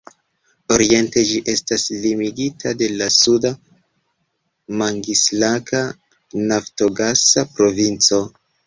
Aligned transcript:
Oriente 0.75 1.23
ĝi 1.31 1.41
estas 1.53 1.83
limigita 2.05 2.73
de 2.81 2.89
la 2.95 3.11
Sud-Mangiŝlaka 3.17 5.87
naftogasa 6.51 7.47
provinco. 7.57 8.25